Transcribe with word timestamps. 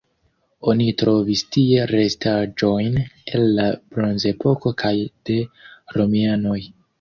Oni 0.71 0.85
trovis 1.01 1.43
tie 1.55 1.83
restaĵojn 1.91 2.97
el 3.41 3.45
la 3.59 3.67
bronzepoko 3.93 4.75
kaj 4.85 4.95
de 5.31 5.39
romianoj. 6.01 6.59